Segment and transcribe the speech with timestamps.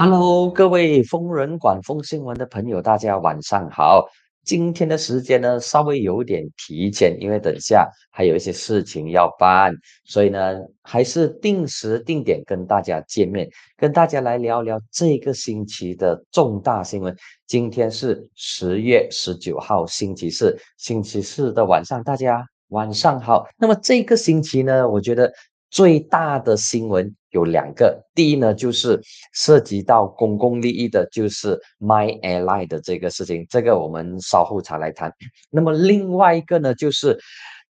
[0.00, 4.06] Hello，各位疯人管风新闻的朋友，大家晚上好。
[4.44, 9.74] 今天的时间呢，稍微有点提前，因为等下还有一些事情要办，
[10.04, 17.12] 所以呢，还是定时定点跟大家见面，跟大家来聊聊这个星期的重大新闻。
[17.48, 23.48] 今天是十月十九号，星期四，星期四的晚上，大家晚上好。
[23.58, 25.32] 那么这个星期呢，我觉得
[25.70, 27.14] 最大的新闻。
[27.30, 28.98] 有两个，第一呢，就是
[29.34, 35.12] 涉及到公共利益的，就是 My Airline 的这个事情，这个我们稍后才来谈。
[35.50, 37.18] 那么另外一个呢，就是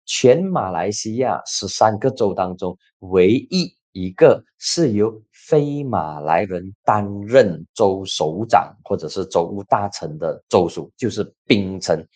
[0.06, 12.06] 全马来西亚十三个州当中，唯一一个是由非马来人担任州首长或者是州务大臣的州属，就是槟城。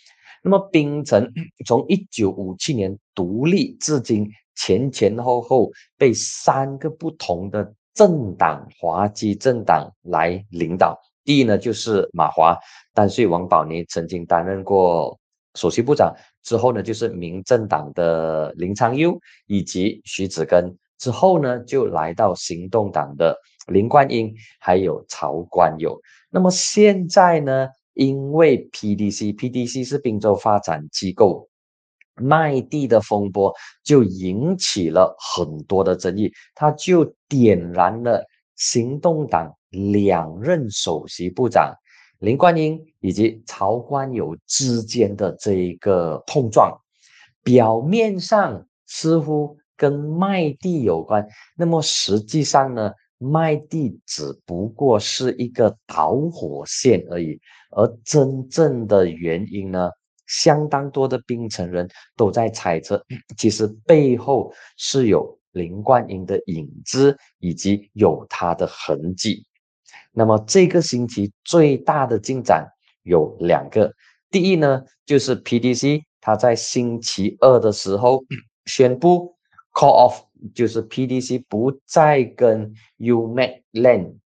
[0.45, 1.29] 那么槟城
[1.67, 4.31] 从一九五七年独立至今。
[4.55, 10.99] 前前后后被三个不同的政党华基政党来领导。
[11.25, 12.57] 第一呢，就是马华，
[12.93, 15.19] 但是王宝妮曾经担任过
[15.55, 16.13] 首席部长。
[16.43, 20.77] 之后呢，就是民政党的林昌佑以及徐子根。
[20.99, 23.37] 之后呢，就来到行动党的
[23.69, 25.97] 林冠英，还有曹冠友。
[26.31, 31.49] 那么现在呢，因为 PDC，PDC 是滨州发展机构。
[32.17, 38.25] 卖地的风波就引起了很多的争议，他就点燃了
[38.57, 41.75] 行动党两任首席部长
[42.19, 46.79] 林冠英以及曹冠友之间的这一个碰撞，
[47.43, 57.41] 表面上似乎跟卖地有关，那么实际上呢，卖地只不过是一个导火线而已，
[57.71, 59.91] 而真正的原因呢？
[60.27, 63.05] 相当多的槟城人都在猜测，
[63.37, 69.45] 其实背后是有林冠英的影子，以及有他的痕迹。
[70.13, 72.67] 那么这个星期最大的进展
[73.03, 73.93] 有两个，
[74.31, 78.23] 第一呢，就是 PDC 他在星期二的时候
[78.67, 79.35] 宣布
[79.73, 80.25] call off，
[80.55, 84.22] 就是 PDC 不再跟 Umac Land。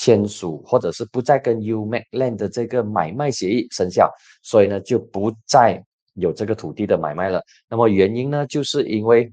[0.00, 4.10] 签署或者是不再跟 Umacland 的这个买卖协议生效，
[4.42, 5.84] 所以呢就不再
[6.14, 7.42] 有这个土地的买卖了。
[7.68, 9.30] 那么原因呢，就是因为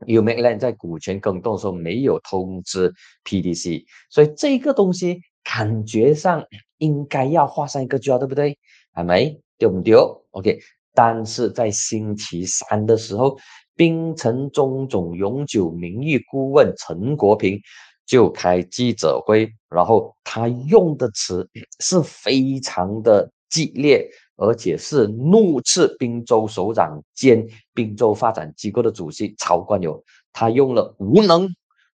[0.00, 2.92] Umacland 在股权更动的时候没有通知
[3.24, 6.44] PDC，所以这个东西感觉上
[6.76, 8.58] 应该要画上一个句号，对不对？
[8.92, 10.58] 还没丢不丢？OK，
[10.92, 13.38] 但是在星期三的时候，
[13.74, 17.58] 冰城中总永久名誉顾问陈国平。
[18.08, 21.46] 就开记者会，然后他用的词
[21.80, 30.02] 是非常的激烈，而且是怒斥滨州首长兼滨州发展机构的主席曹冠友，
[30.32, 31.46] 他用了无能、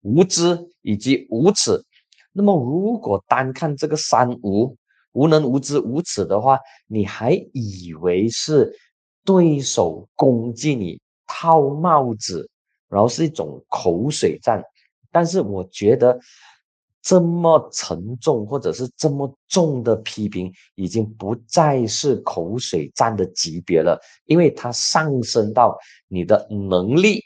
[0.03, 1.81] 无知以及无耻。
[2.33, 4.77] 那么，如果单看这个三无——
[5.15, 8.77] 无能、无知、无耻的话，你还以为是
[9.25, 12.49] 对手攻击你、套帽子，
[12.89, 14.61] 然后是一种口水战。
[15.11, 16.19] 但是我觉得
[17.03, 25.79] 这么沉重或者是这么重的批评，已经不再是口水战的级别了，因为它上升到
[26.09, 27.23] 你的能力、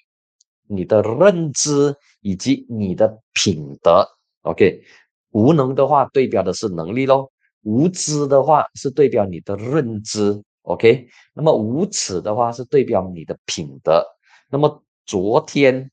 [0.69, 4.06] 你的认知以及你的品德。
[4.43, 4.81] OK，
[5.31, 7.31] 无能的话对标的是能力喽，
[7.62, 10.41] 无知的话是对标你的认知。
[10.62, 14.06] OK，那么无耻的话是对标你的品德。
[14.51, 15.91] 那么昨天，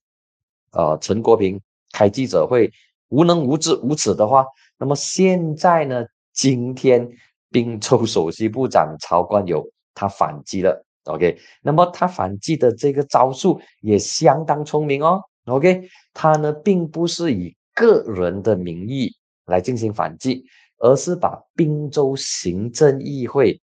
[0.71, 1.59] 呃，陈国平。
[1.91, 2.71] 开记者会，
[3.09, 4.45] 无能无知无耻的话，
[4.77, 6.05] 那么现在呢？
[6.33, 7.09] 今天
[7.51, 19.13] 滨州首席部长曹冠友他反击了，OK，那么他反击的这个招数也相当聪明哦，OK，他呢并不是以个人的名义
[19.45, 20.45] 来进行反击，
[20.77, 23.61] 而是把滨州行政议会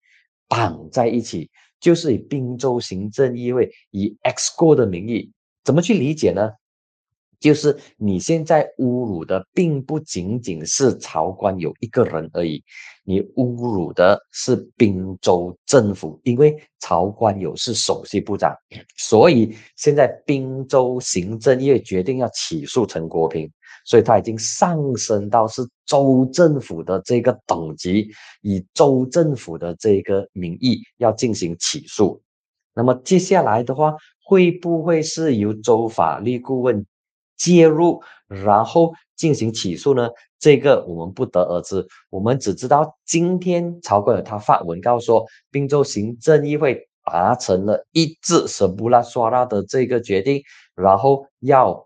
[0.47, 1.51] 绑在一起，
[1.81, 5.29] 就是以滨州行政议会以 X 国的名义，
[5.66, 6.50] 怎么去理解呢？
[7.43, 12.63] 就是你现在侮辱的，并不仅仅是曹官有一个人而已，
[13.03, 18.55] 你侮辱的是滨州政府，因为曹官有是首席部长，
[18.95, 23.51] 所以现在滨州行政院决定要起诉陈国平，
[23.84, 28.07] 所以他已经上升到是州政府的这个等级，
[28.41, 32.22] 以州政府的这个名义要进行起诉。
[32.73, 33.93] 那么接下来的话，
[34.23, 36.85] 会不会是由州法律顾问？
[37.43, 40.07] 介入，然后进行起诉呢？
[40.40, 41.85] 这个我们不得而知。
[42.09, 50.41] 我们只知道今天曹冠友他发文告说，滨州行政议会达成了一致舍布拉刷拉的这个决定，
[50.73, 51.85] 然后要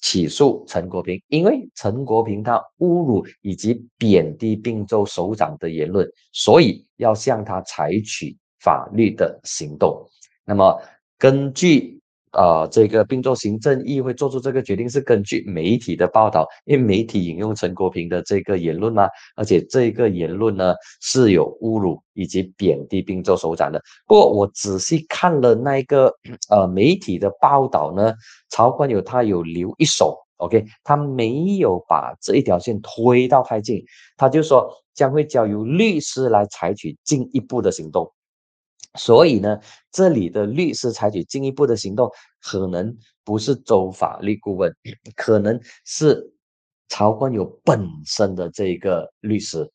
[0.00, 10.04] 起诉陈国平，因为陈国平他侮辱以及贬低滨州首长的言论，所以要向他采取法律的行动。
[10.44, 10.76] 那么
[11.16, 11.95] 根据。
[12.32, 23.80] 呃，这个并州行政议会做出这个决定是根据媒体的报道，因为媒体引用陈国平的这个言论嘛，而且这个言论呢是有侮辱以及贬低并州首长的。
[24.06, 26.12] 不过我仔细看了那个
[26.50, 28.12] 呃媒体的报道呢，
[28.50, 33.82] 曹官友他有留一手，OK，他没有把这一条线推到太近，
[34.18, 38.12] 他就说将会交由律师来采取进一步的行动。
[38.96, 39.60] 所以呢，
[39.92, 42.10] 这里的律师采取进一步的行动，
[42.40, 44.74] 可能不是州法律顾问，
[45.14, 46.32] 可能是
[46.88, 49.70] 曹官友本身的这个律师。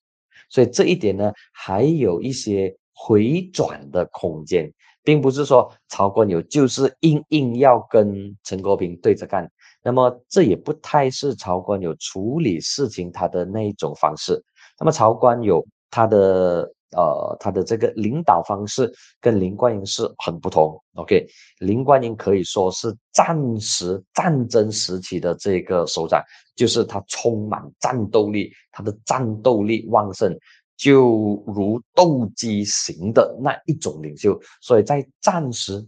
[0.50, 4.72] 所以这一点呢，还有一些回转的空间，
[5.04, 9.50] 并不是说曹官友就是硬硬要跟陈国平对着干。
[9.84, 14.44] 那么这也不太是曹官友处理事情他的那一种方式。
[14.80, 16.72] 那么曹官友他的。
[16.96, 20.78] 呃，他的这个领导方式跟林冠英是很不同。
[20.96, 21.26] OK，
[21.60, 26.22] 林冠英可以说是战时战争时期的这个首长，
[26.56, 30.38] 就是他充满战斗力，他的战斗力旺盛，
[30.76, 34.38] 就如斗鸡型的那一种领袖。
[34.62, 35.88] 所以在战时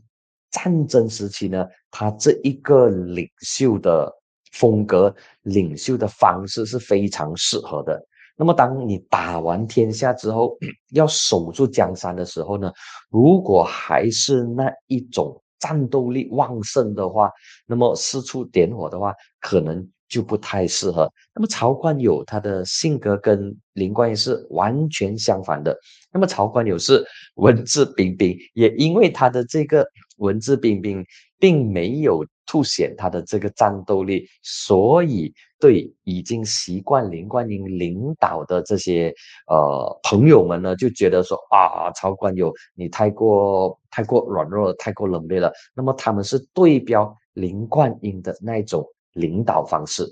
[0.51, 4.09] 战争时期呢，他这一个领袖的
[4.53, 8.01] 风格、领袖的方式是非常适合的。
[8.35, 10.57] 那么，当你打完天下之后，
[10.91, 12.71] 要守住江山的时候呢？
[13.09, 17.29] 如果还是那一种战斗力旺盛的话，
[17.67, 21.07] 那么四处点火的话，可能就不太适合。
[21.35, 25.77] 那么，曹冠友他的性格跟林冠英是完全相反的。
[26.11, 29.87] 那么，曹冠友是文质彬彬，也因为他的这个
[30.17, 31.05] 文质彬彬，
[31.37, 32.25] 并没有。
[32.45, 39.13] 凸显他的这个战斗力，所以对已经习惯林冠英领导的这些
[39.47, 45.49] 呃朋友们呢，就觉得说啊，曹冠友你太过太过软弱，太过冷冽了。
[45.73, 50.03] 那么他们是对标林冠英的那种领导方式，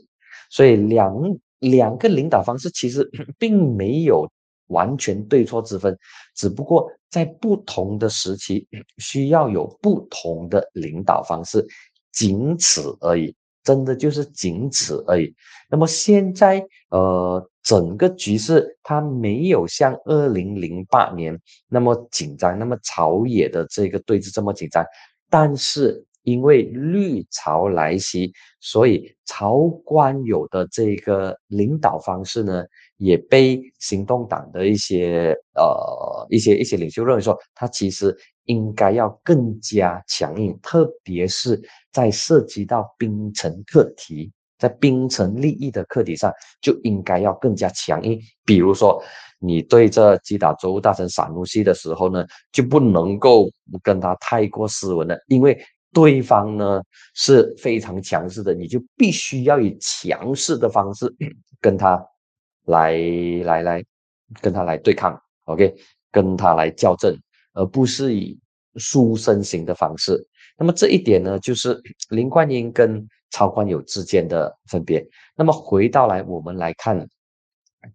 [0.49, 1.13] 所以两
[1.59, 3.05] 两个领导方式其实
[3.37, 4.25] 并没有
[4.67, 5.97] 完全对错之分，
[6.33, 8.65] 只不过在不同的时期
[9.03, 11.67] 需要有不同的领导方式。
[12.13, 13.33] 仅此而已，
[13.63, 15.33] 真的就是仅此而已。
[15.69, 24.83] 那么现在，呃，整个局势它没有像二零零八年那么紧张，那么朝野的这个对峙这么紧张。
[25.29, 32.65] 但是因为绿潮来袭，所以曹官有的这个领导方式呢，
[32.97, 38.15] 也被行动党的一些呃一些一些领袖认为说，他其实。
[38.45, 41.61] 应该要更加强硬，特别是
[41.91, 48.19] 在涉及到冰城课题，在冰城利益的课题上，就应该要更加强硬。
[48.45, 49.01] 比如说，
[49.39, 53.49] 你对着击打州大臣萨努西的时候呢，就不能够
[53.83, 55.59] 跟他太过斯文了，因为
[55.93, 56.81] 对方呢
[57.15, 61.13] 是非常强势的，你就必须要以强势的方式
[61.59, 62.03] 跟他
[62.65, 62.97] 来
[63.43, 63.83] 来来
[64.41, 65.75] 跟他来对抗，OK，
[66.11, 67.15] 跟他来校正。
[67.53, 68.39] 而不是以
[68.75, 70.25] 书生型的方式，
[70.57, 75.05] 那么这一点呢，就是林冠英跟曹冠友之间的分别。
[75.35, 77.07] 那么回到来，我们来看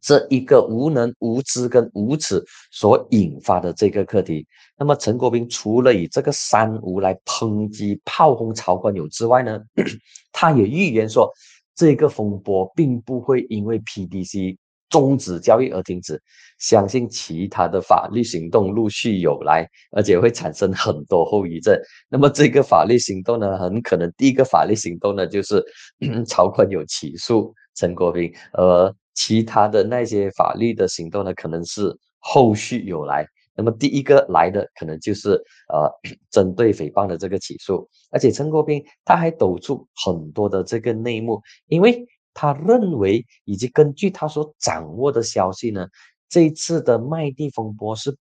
[0.02, 4.46] 这一个无能、无知跟无耻所引发的这个课题。
[4.76, 9.58] 那么陈国斌除了以这个三无来抨击、炮轰曹冠友之外呢，
[10.32, 11.32] 他也预言说，
[11.74, 14.58] 这个风波并不会因为 PDC。
[14.88, 16.20] 终止交易而停止，
[16.58, 21.76] 相信其他的法律行动陆续有来，而且会产生很多后遗症。
[22.08, 25.64] 那么这个法律行动呢，很可能第一个法律行动呢，就是
[26.26, 33.26] 曹坤有起诉陈国平，而其他的那些法律的行动呢，可能是后续有来。
[33.58, 35.30] 那么第一个来的可能就是
[35.72, 35.90] 呃，
[36.30, 42.06] 针对诽谤的这个起诉，而且陈国平他还抖出很多的这个内幕，因为。
[42.38, 45.88] 他认为，以及根据他所掌握的消息呢，
[46.28, 48.14] 这一次的卖地风波是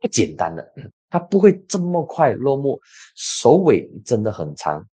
[0.00, 0.64] 不简单的，
[1.10, 2.80] 他不会这么快落幕，
[3.16, 4.86] 首尾真的很长。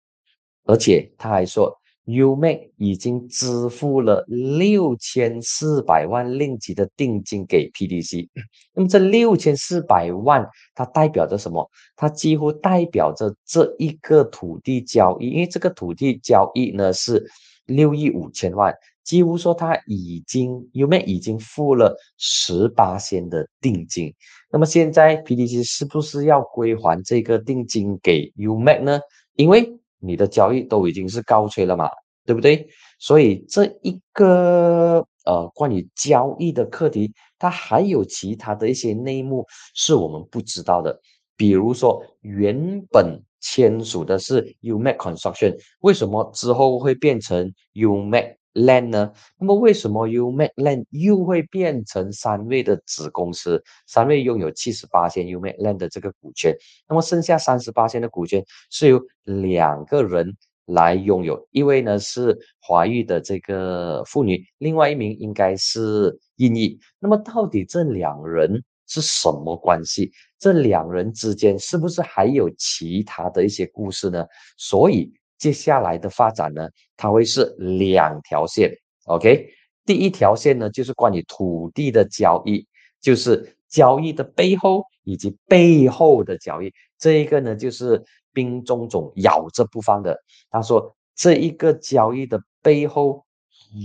[0.63, 1.69] 而且他还说
[2.05, 8.29] UMA 已经支付了六千四百万令吉的定金给 PDC。
[8.73, 11.69] 那么这六千四百万，它代表着什么？
[11.97, 17.29] 它几乎代表着这一个土地交易，因为这个土地交易呢是。
[17.65, 24.13] 六亿五千万，几乎说他已经 u m a 已经付了十八仙的定金。
[24.51, 28.99] 那么现在 PDC 是不是要归还这个定金给 u m a 呢？
[29.35, 31.89] 因为你的交易都已经是告吹了嘛，
[32.25, 32.67] 对不对？
[32.99, 40.97] 所以这一个呃关于交易的课题，它还有其他的一些内幕是我们不知道的。
[41.37, 49.11] 比如说，原本签署的是 Umac Construction，为什么之后会变成 Umac Land 呢？
[49.37, 53.63] 那么为什么 Umac Land 又会变成三位的子公司？
[53.85, 56.57] 三位拥有七十八千 Umac Land 的这个股权，
[56.89, 60.35] 那么剩下三十八千的股权是由两个人
[60.65, 66.79] 来拥有，一位呢是华裔的这个妇女，另外一名应该是印裔。
[66.99, 68.63] 那么到底这两人？
[68.87, 70.11] 是什么关系？
[70.37, 74.25] 这两人之间是不是还有其他的一些故事呢？
[74.57, 78.71] 所以接下来的发展呢，它会是两条线。
[79.05, 79.49] OK，
[79.85, 82.67] 第一条线呢，就是关于土地的交易，
[83.01, 86.71] 就是交易的背后以及背后的交易。
[86.97, 90.17] 这一个呢，就是兵种种咬着不放的。
[90.49, 93.25] 他说，这一个交易的背后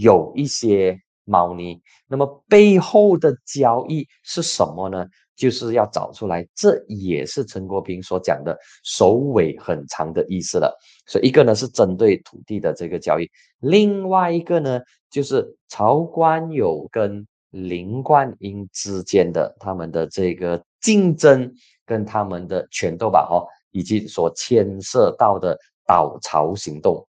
[0.01, 1.01] 有一些。
[1.27, 5.07] 猫腻，那么背后的交易是什么呢？
[5.41, 8.55] 就是要找出来，这也是陈国平所讲的
[8.85, 10.71] 首尾很长的意思了。
[11.07, 13.27] 所以一个呢是针对土地的这个交易，
[13.61, 14.79] 另外一个呢
[15.11, 21.51] 就是曹官友跟林冠英之间的他们的这个竞争
[21.87, 27.07] 跟他们的权斗吧，哈，以及所牵涉到的倒巢行动。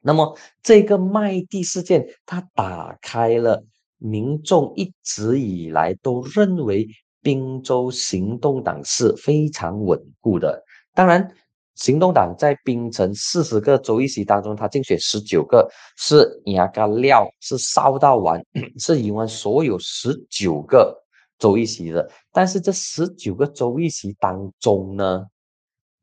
[0.00, 3.64] 那么这个卖地事件，它打开了
[3.98, 6.88] 民众一直以来都认为
[7.22, 10.62] 滨州行动党是非常稳固的。
[10.94, 11.28] 当然，
[11.74, 18.44] 行动党在槟城四十个州议席当中，他竞选十九个，是牙膏料是烧到完，
[18.78, 20.96] 是赢完所有十九个
[21.38, 22.10] 州议席的。
[22.32, 25.24] 但是这十九个州议席当中呢，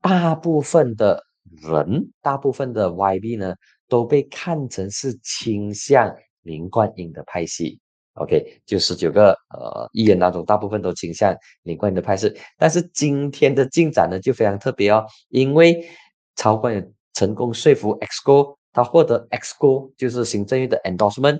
[0.01, 1.24] 大部分的
[1.62, 3.55] 人，大部分的 YB 呢。
[3.88, 7.79] 都被看成是倾向林冠英的派系
[8.15, 12.34] ，OK，就十九个呃议员当中，大部分都倾向林冠英的派系。
[12.57, 15.88] 但是今天的进展呢，就非常特别哦，因为
[16.36, 21.39] 曹冠成功说服 XGO，他获得 XGO 就是行政院的 endorsement，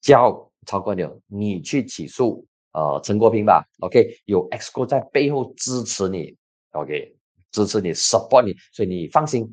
[0.00, 6.36] 叫曹冠友你去起诉呃陈国平吧，OK，有 XGO 在背后支持你
[6.72, 7.16] ，OK，
[7.50, 9.52] 支持你 support 你，所以你放心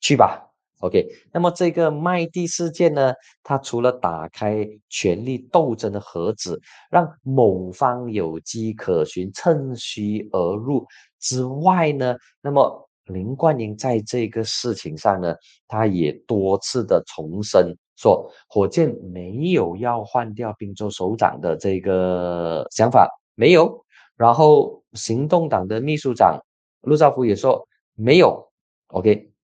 [0.00, 0.45] 去吧。
[0.80, 10.86] OK，那么这个卖地事件呢，它除了打开权力斗争的盒子，让某方有机可循、趁虚而入
[11.18, 15.34] 之外呢，那么林冠英在这个事情上呢，
[15.66, 23.82] 他也多次的重申说，火箭没有要换掉滨州首长的这个想法，没有。
[24.14, 26.38] 然后行动党的秘书长
[26.82, 28.46] 陆兆福也说没有。
[28.88, 29.35] OK。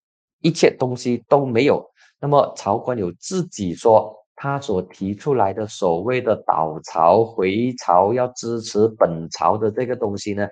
[0.43, 1.83] 一切东西都没有。
[2.19, 10.47] 那么曹官有自己说，他所提出来的所谓的倒朝回朝要支持本朝的这个东西呢？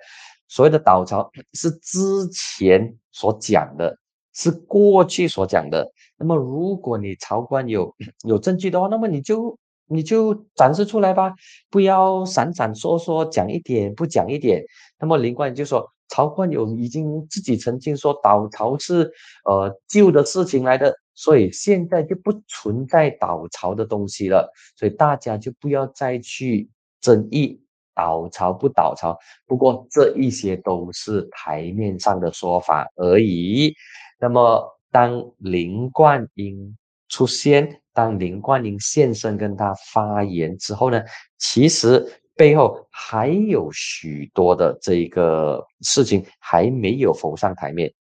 [0.48, 3.96] 所谓的倒朝是之前所讲的，
[4.34, 5.86] 是过去所讲的。
[6.16, 7.94] 那么如果你曹官有
[8.26, 9.56] 有证据的话，那么你就
[9.86, 11.34] 你就展示出来吧，
[11.70, 14.62] 不要闪闪烁烁讲一点不讲一点。
[14.98, 15.86] 那么林冠就说。
[16.12, 19.10] 曹冠友已经自己曾经说倒朝是
[19.46, 26.68] 呃旧的事情来的，所以现在就不存在倒朝的东西了，所以大家就不要再去
[27.00, 27.58] 争议
[27.94, 29.16] 倒朝不倒朝。
[29.46, 33.74] 不过这一些都是台面上的说法而已。
[34.20, 36.76] 那么当林冠英
[37.08, 41.02] 出现，当林冠英现身跟他发言之后呢，
[41.38, 42.06] 其实。
[42.34, 47.92] 背后还有许多的这个事情还没有浮上台面。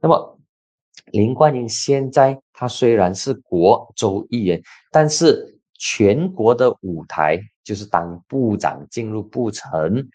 [0.00, 0.38] 那么，
[1.12, 10.08] 林冠英现在他虽然是国州议员，但是全国的舞台就是当部长进入部城，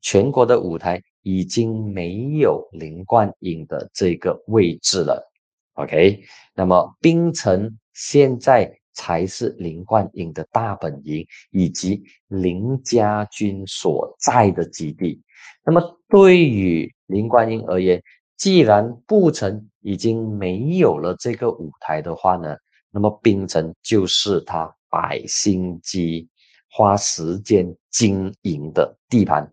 [0.00, 5.30] 全国的舞台已经没有林冠英的这个位置了。
[5.74, 6.22] OK，
[6.54, 8.78] 那么冰城现在。
[8.94, 15.20] 才是林冠英的大本营，以及林家军所在的基地。
[15.64, 18.02] 那么，对于林冠英而言，
[18.36, 22.56] 既然布城已经没有了这个舞台的话呢，
[22.90, 26.28] 那么冰城就是他百心机、
[26.70, 29.52] 花时间经营的地盘。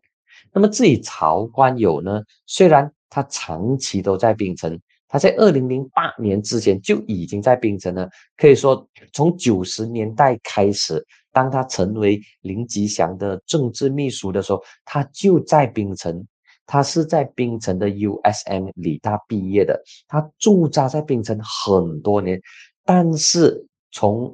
[0.53, 4.79] 那么，至于曹官友呢，虽然他长期都在冰城。
[5.11, 16.25] 他在二零零八年之前就已经在槟城了，可以说从九十年代开始，当他成为林吉祥的政治秘书的时候，他就在槟城。
[16.67, 19.77] 他是在槟城的 USM 理大毕业的，
[20.07, 22.39] 他驻扎在槟城很多年，
[22.85, 24.33] 但是从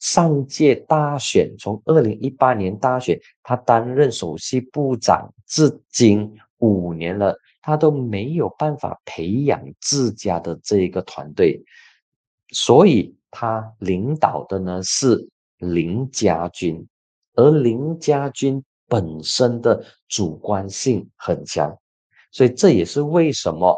[0.00, 11.62] 上届大选，从二零一八年大选，他担任首席部长至今五年了，他都没有办法培养自家的这一个团队，
[12.50, 16.88] 所以他领导的呢是林家军，
[17.34, 21.78] 而林家军本身的主观性很强，
[22.32, 23.76] 所以这也是为什么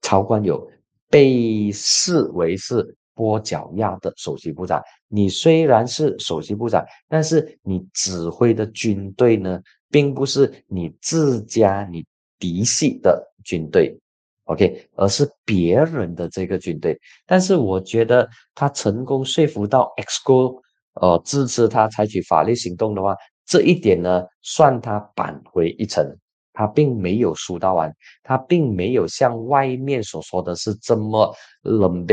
[0.00, 0.66] 曹官友
[1.10, 2.96] 被视为是。
[3.16, 12.04] 跛脚鸭的首席部长，你虽然是首席部长，但是你指挥的军队呢，并不是你自家你
[12.44, 13.98] 嫡系的军队
[14.44, 16.94] ，OK，而是别人的这个军队。
[17.24, 20.60] 但是我觉得他成功说服到 XGO，
[21.00, 26.06] 呃，支持他采取法律行动的话，这一点呢，算他扳回一城。
[26.52, 27.90] 他并没有输到完，
[28.22, 32.06] 他并没有像外面所说的是这么冷漠、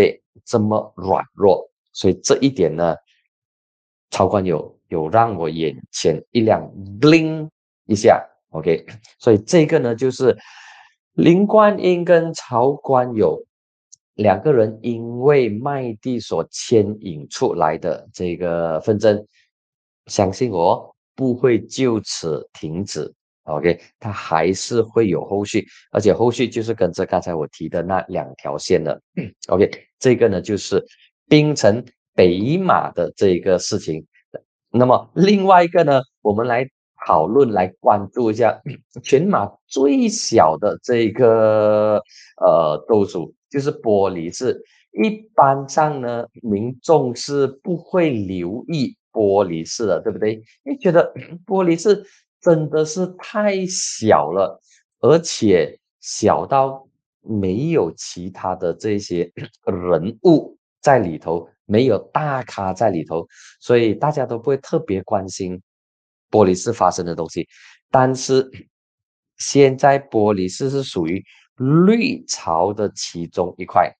[0.46, 2.96] 这么软弱，所以这一点呢，
[4.10, 6.64] 超官有有让我眼前一亮
[7.00, 7.50] ，bling
[7.86, 8.20] 一下
[8.52, 8.86] ，OK，
[9.20, 10.38] 所以这个呢就是
[11.14, 13.38] 林冠英跟曹官友
[14.16, 19.26] 两个人因为卖地所牵引出来的这个纷争，
[20.06, 23.12] 相信我不会就此停止。
[23.46, 29.02] OK，它还是会有后续，而且后续就是跟着刚才我提的那两条线的。
[29.48, 30.82] OK，这个呢就是
[31.28, 34.06] 冰城北马的这个事情。
[34.70, 36.70] 那么另外一个呢，我们来
[37.06, 38.62] 讨论、来关注一下
[39.04, 42.02] 全马最小的这个
[42.38, 44.62] 呃豆属，就是玻璃市。
[45.04, 50.34] 一般上呢，民众是不会留意玻璃市的，对不对？
[50.64, 51.14] 因为觉得
[51.46, 52.06] 玻璃市？
[52.42, 54.60] 真的是太小了，
[55.00, 56.88] 而且小到
[57.22, 59.32] 没有其他的这些
[59.66, 63.28] 人物在里头，没有大咖在里头，
[63.60, 65.62] 所以大家都不会特别关心
[66.32, 67.48] 玻璃市发生的东西。
[67.92, 68.50] 但是
[69.38, 71.24] 现在玻璃市是属于
[71.58, 73.94] 绿潮的其中一块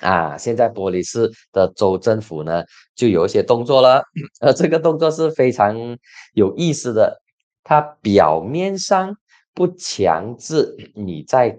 [0.00, 2.64] 啊，现在玻璃市的州政府呢
[2.96, 4.02] 就有一些动作了，
[4.40, 5.76] 而这个动作是非常
[6.32, 7.20] 有意思的。
[7.62, 9.16] 它表面上
[9.54, 11.56] 不强制你在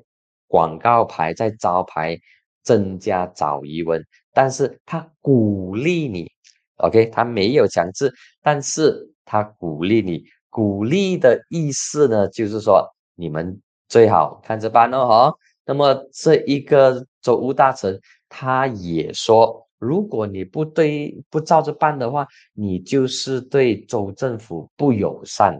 [0.47, 2.19] 广告牌、在招牌
[2.61, 6.29] 增加早移温，但是它鼓励你
[6.77, 10.23] ，OK，它没有强制，但是他鼓励你。
[10.49, 15.33] 鼓励的意思呢，就是说你们最好看着办哦，哈。
[15.65, 25.59] 那么这一个州务大臣他也说，如果你不对不照着办的话，你就是对州政府不友善。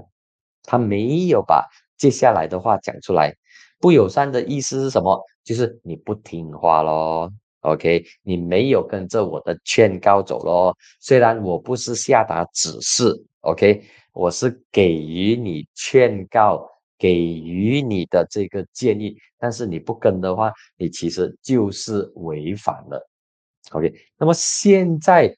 [0.63, 3.34] 他没有把接下来的话讲出来，
[3.80, 5.19] 不友善的意思是什么？
[5.43, 7.30] 就是你不听话咯
[7.62, 10.78] o k 你没有跟着我的劝告走咯。
[10.99, 23.10] 虽然我不是下达指示，OK，我是给予你劝告，给予你的这个建议，但是你不跟的话，你其实就是违反了
[23.71, 23.93] ，OK。
[24.17, 25.34] 那么现在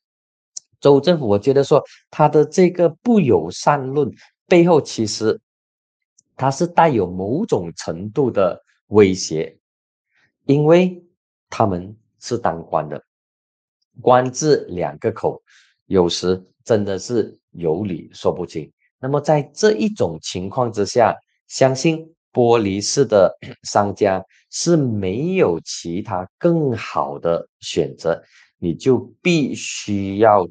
[0.79, 4.11] 州政府，我觉得说他的这个不友善论。
[4.47, 5.41] 背后其实
[6.35, 9.57] 它是带有某种程度的威胁，
[10.45, 11.03] 因为
[11.49, 13.03] 他们是当官的，
[14.01, 15.41] 官字两个口，
[15.87, 18.71] 有时真的是有理说不清。
[18.99, 21.15] 那么在这一种情况之下，
[21.47, 28.23] 相信玻璃市的 商家是没有其他更好的选择，
[28.59, 30.47] 你就必须要。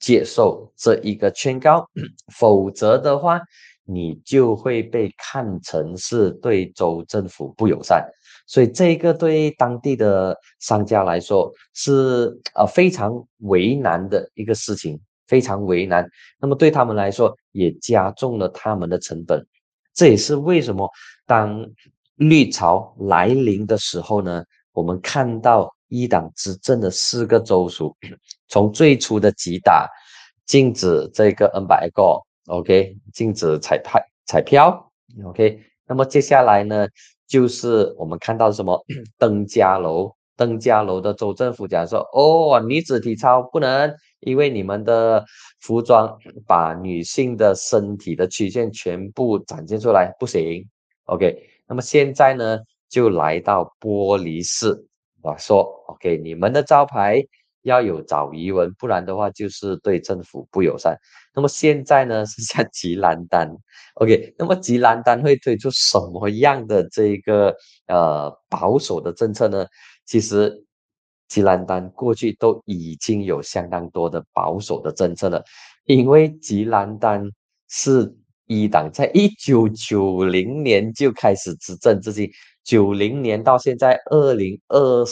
[0.00, 1.86] 接受这一个劝告，
[2.32, 3.38] 否则的话，
[3.84, 8.02] 你就会被看成是对州政府不友善。
[8.46, 14.98] 所以这个对当地的商家来说是呃非常为难的一个事情，
[15.30, 16.06] 非常为难。
[16.38, 19.46] 那么对他们来说，也加重了他们的成本。
[19.94, 20.90] 这也是为什么
[21.26, 21.64] 当
[22.16, 25.72] 绿潮来临的时候呢，我们看到。
[25.92, 27.96] 一党执政的四个州属，
[28.46, 29.88] 从最初的几打
[30.46, 32.16] 禁止这个 N 百个
[32.46, 34.92] ，OK，禁止彩派彩票
[35.24, 36.86] ，OK，那么接下来呢，
[37.26, 38.80] 就是我们看到什么
[39.18, 45.24] 登嘉楼，登嘉楼的州政府讲说，哦，女子体操不能，因为你们的
[45.60, 50.66] 服装把女性的身体的曲线全部展现出来，不行
[51.04, 54.86] ，OK，那么现在呢，就来到玻璃市。
[55.22, 57.22] 我说：“OK，你们的招牌
[57.62, 60.96] 要有早移文，不然的话就是对政府不友善。
[61.34, 63.50] 那么现在呢 是像吉兰丹
[63.96, 67.54] ，OK，那么吉兰丹会推出什么样的这个
[67.86, 69.66] 呃保守的政策呢？
[70.06, 70.64] 其实
[71.30, 75.42] 吉兰丹过去都已经有相当多的保守的政策了，
[75.84, 77.24] 因为吉兰丹
[77.68, 78.12] 是
[78.46, 82.28] 一党在一九九零年就开始执政，至今
[82.64, 85.04] 九零年到现在二零二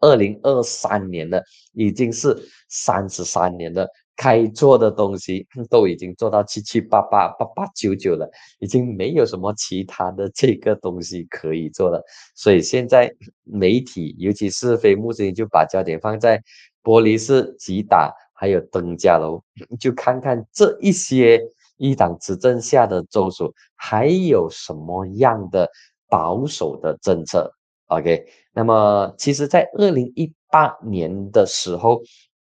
[0.00, 1.42] 二零二三年了，
[1.74, 2.34] 已经是
[2.70, 3.86] 三十三年了。
[4.16, 12.00] 该做的东西 都已经做到七七八八八八九九了，已经没有什么其他的这个东西可以做了。
[12.34, 16.40] 所以现在媒体，尤其是非穆斯林，就把焦点放在
[16.82, 19.42] 玻璃市、吉打还有登嘉楼，
[19.80, 21.42] 就看看这一些
[21.76, 25.68] 一党执政下的州属还有什么样的
[26.08, 27.52] 保守的政策。
[27.86, 32.00] OK，那么其实，在二零一八年的时候。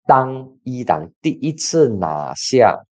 [0.09, 2.83] 当一党第一次拿下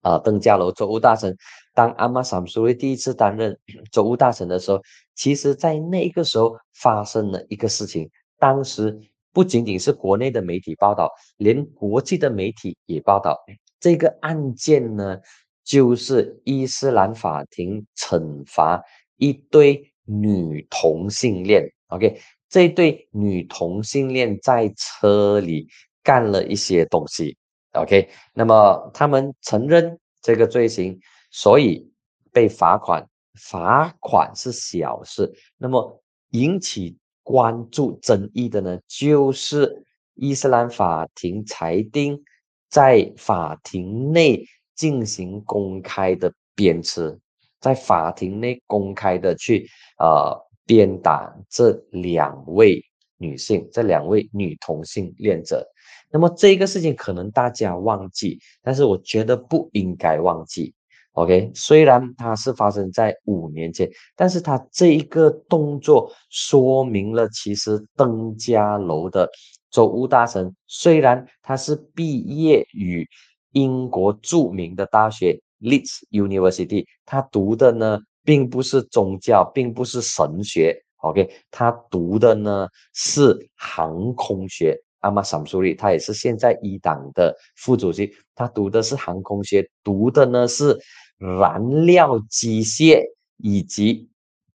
[0.00, 1.32] 啊登嘉楼州务大臣，
[1.74, 3.56] 当阿玛萨姆苏瑞第一次担任
[3.92, 4.82] 州务大臣的时候，
[5.14, 8.10] 其实，在那个时候发生了一个事情。
[8.36, 9.00] 当时
[9.32, 13.38] 不仅仅是国内的媒体报道，连国际的媒体也报道
[13.78, 15.16] 这个案件呢，
[15.62, 18.82] 就是伊斯兰法庭惩罚
[19.18, 21.64] 一对女同性恋。
[21.90, 25.68] OK，这对女同性恋在车里。
[26.04, 27.36] 干了一些东西
[27.72, 30.96] ，OK，那么他们承认这个罪行，
[31.32, 31.90] 所以
[32.30, 33.04] 被罚款。
[33.40, 42.22] 罚款是小事，那么引起关注争议的呢，就是伊斯兰法庭裁定
[42.70, 47.18] 在法庭内进行公开的鞭笞，
[47.58, 52.80] 在法庭内公开的去呃鞭打这两位
[53.18, 55.66] 女性，这两位女同性恋者。
[56.10, 60.74] 那么这个事情可能大家忘记，但是我觉得不应该忘记。
[61.12, 69.30] OK，虽然它是发生在五年前，但是它这一个动作说明了，其实登嘉楼的
[69.70, 73.08] 州务大臣虽然他是毕业于
[73.52, 80.80] 英国著名的大学 Leeds University，他读的呢并不是宗教，并不是神学。
[81.04, 84.80] OK，他读的呢是航空学。
[85.00, 88.10] 阿玛萨姆苏里，他也是现在一党的副主席。
[88.34, 90.80] 他读的是航空学，读的呢是
[91.18, 93.02] 燃料机械
[93.36, 94.08] 以及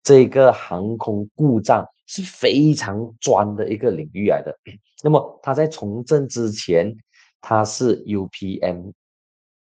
[0.03, 4.55] 这个航空故障，是非常专的一个领域来的。
[5.03, 6.95] 那么他在从政之前，
[7.41, 8.93] 他是 UPM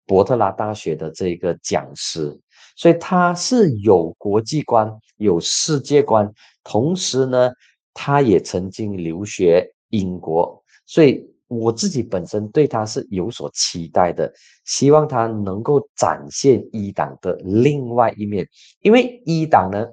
[0.07, 2.35] 伯特拉大学的这个讲师，
[2.75, 6.31] 所以他是有国际观、有世界观，
[6.63, 7.51] 同时呢，
[7.93, 9.71] 他也曾经留学。
[9.89, 14.29] 英国，所以我自己本身对他是有所期待的，
[14.65, 18.45] 希望他能够展现一党的另外一面。
[18.81, 19.85] 因为一党呢，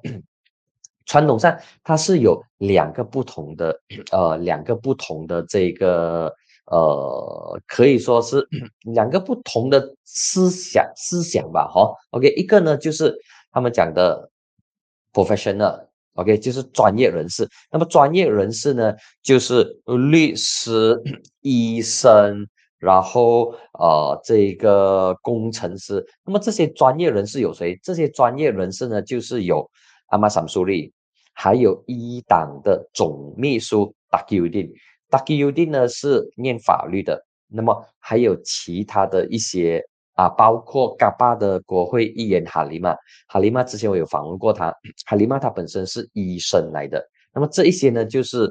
[1.06, 3.78] 传统上它是有两个不同的，
[4.10, 6.34] 呃，两个不同的这个，
[6.66, 8.46] 呃，可以说是
[8.94, 11.92] 两个不同的思想思想吧，哈。
[12.10, 13.14] OK，一个呢就是
[13.50, 14.30] 他们讲的
[15.12, 15.86] professional。
[16.14, 17.48] OK，就是专业人士。
[17.70, 19.64] 那么专业人士呢，就是
[20.10, 20.94] 律师、
[21.40, 22.46] 医生，
[22.78, 26.06] 然后呃，这个工程师。
[26.22, 27.80] 那么这些专业人士有谁？
[27.82, 29.66] 这些专业人士呢，就是有
[30.08, 30.92] 阿玛萨姆苏利，
[31.32, 34.70] 还有一党的总秘书达基尤丁。
[35.12, 37.22] 达基尤丁呢是念法律的。
[37.46, 39.80] 那么还有其他的一些。
[40.14, 42.94] 啊，包括嘎巴的国会议员哈利玛，
[43.28, 44.70] 哈利玛之前我有访问过他，
[45.08, 47.02] 哈利玛他本身是医生来的。
[47.34, 48.46] 那么这一些呢，就是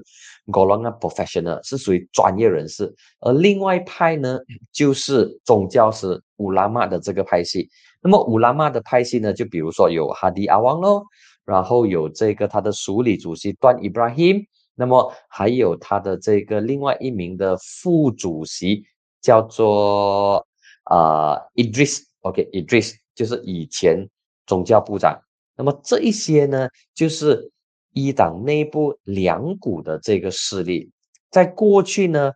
[0.52, 2.92] g o l o n a Professional，是属于专业人士。
[3.20, 4.40] 而另外派呢，
[4.74, 7.70] 就是宗教师乌拉玛的这个派系。
[8.02, 11.06] 那么乌拉玛的派系呢，就比如说有哈迪阿旺咯，
[11.46, 14.44] 然后有这个他的署理主席段伊布拉辛，
[14.82, 18.84] 那么还有他的这个另外一名的副主席
[19.22, 20.46] 叫做。
[20.86, 24.10] 啊，Idris，OK，Idris 就是以前
[24.48, 25.22] 宗教部长。
[25.56, 27.52] 那么这一些呢，就是
[27.94, 30.92] 一党内部两股的这个势力。
[31.30, 32.32] 在过去呢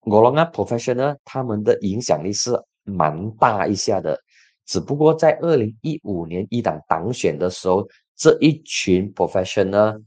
[0.00, 4.18] g o l o n a Professional 他们的影响力是蛮大一下的。
[4.64, 10.02] 只不过在二零一五年一党党选的时候，这一群 Professional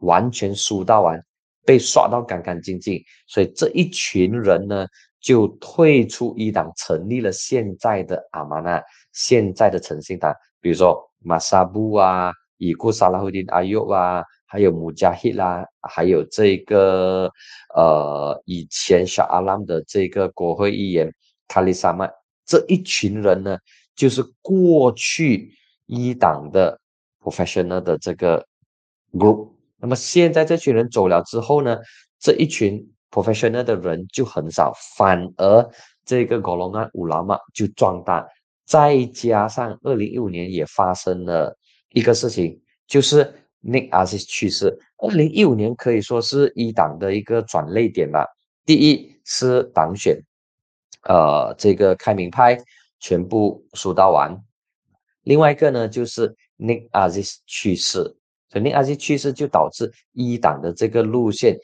[0.00, 1.22] 完全输到完，
[1.64, 3.02] 被刷到干干净净。
[3.26, 4.86] 所以这一群人呢。
[5.20, 8.80] 就退出一党，成立了现在的阿玛纳，
[9.12, 17.28] 现在的诚信党，比如说马萨布啊、伊库萨拉胡丁阿尤啊，还有穆加希啦，还有这个
[17.74, 21.12] 呃以前小阿拉姆的这个国会议员
[21.48, 22.08] 卡里萨曼，
[22.46, 23.58] 这一群人呢，
[23.96, 25.52] 就是过去
[25.86, 26.80] 一党的
[27.20, 28.46] professional 的这个
[29.14, 29.50] group。
[29.80, 31.78] 那么现在这群人走了之后呢？
[32.20, 35.70] 这一群 professional 的人就很少，反而
[36.04, 38.26] 这个果龙安乌拉玛就壮大。
[38.66, 41.56] 再加上二零一五年也发生了
[41.90, 43.24] 一个事情，就是
[43.62, 44.76] Nick Azis 去世。
[44.98, 48.26] 二零一五年可以说是一党的一个转捩点吧。
[48.66, 50.20] 第一是党选，
[51.04, 52.58] 呃，这个开明派
[52.98, 54.36] 全部输到完。
[55.22, 58.17] 另外一个呢，就是 Nick Azis 去世，
[58.50, 61.56] 所以 Nick Aziz 去世就导致一党的这个路线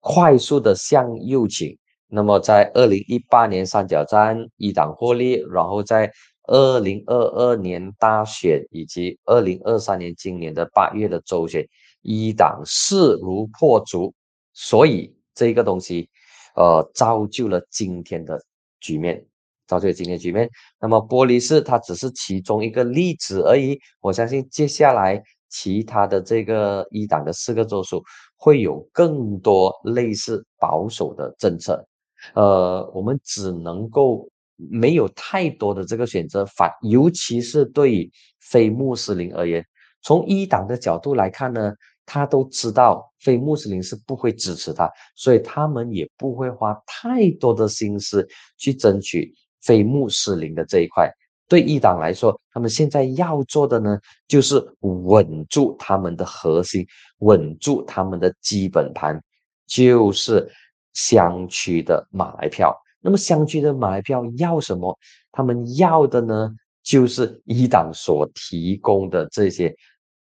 [0.00, 1.76] 快速的向右倾。
[2.08, 6.10] 那么在二零一八年三角战一党获利，然后在
[6.44, 11.66] 二零二二年大选以及二零二三年今年的八月的周选，
[12.02, 14.12] 一党势如破竹，
[14.52, 16.08] 所以这个东西。
[16.56, 18.38] 呃，造就了今天的
[18.80, 19.24] 局面，
[19.68, 20.50] 造就今天局面。
[20.80, 23.78] 那么，玻璃市它只是其中一个例子而已。
[24.00, 28.02] 我相信接下来其他的这个一党的四个州属
[28.36, 31.86] 会有更多类似保守的政策。
[32.34, 38.10] 呃，我们只能够没有太多的这个选择，反尤其是对
[38.40, 39.62] 非穆斯林而言，
[40.02, 41.74] 从一党的角度来看呢。
[42.12, 49.32] 他都知道非穆斯林是不会支持他，所以他们也不会花太多的心思去争取
[49.62, 51.08] 非穆斯林的这一块。
[51.50, 56.86] 对一党来说，他们现在要做的呢，就是稳住他们的核心，
[57.18, 59.20] 稳住他们的基本盘，
[59.66, 60.48] 就是
[60.94, 62.74] 乡区的马来票。
[63.00, 64.96] 那么乡区的马来票要什么？
[65.32, 69.74] 他们要的呢，就是一党所提供的这些。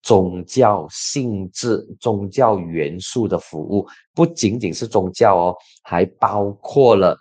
[0.03, 3.85] 宗教性质、宗教元素的服务
[4.15, 7.17] 不仅仅是宗教哦，还包括了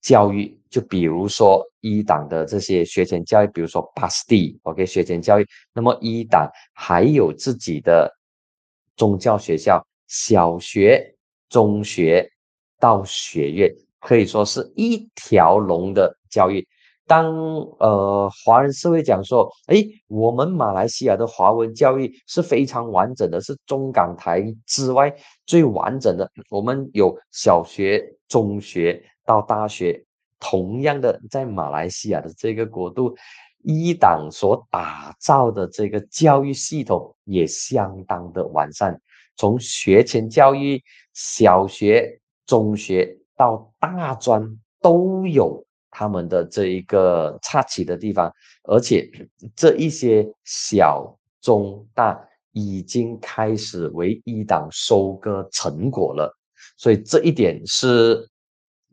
[0.00, 0.56] 教育。
[0.70, 5.46] 就比如说一档的这些学前教育，比如说巴斯蒂，OK，学前教育。
[5.72, 8.14] 那么一档还有自己的
[8.94, 11.14] 宗教学校，小学、
[11.48, 12.30] 中学
[12.78, 16.68] 到学院，可以说是一条龙的教育。
[17.08, 17.34] 当
[17.78, 25.12] 呃华人社会讲说，哎，我们马来西亚的华文教育是非常完整的，是中港台之外
[25.46, 26.30] 最完整的。
[26.50, 30.04] 我们有小学、中学到大学，
[30.38, 33.16] 同样的在马来西亚的这个国度，
[33.64, 39.00] 一党所打造的这个教育系统也相当的完善，
[39.34, 40.78] 从学前教育、
[41.14, 45.64] 小学、中学到大专都有。
[45.98, 48.32] 他们的这一个差起的地方，
[48.62, 49.10] 而且
[49.56, 52.16] 这一些小中大
[52.52, 56.32] 已经开始为一党收割成果了，
[56.76, 58.24] 所以这一点是